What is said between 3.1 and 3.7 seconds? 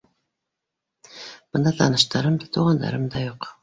да юҡ.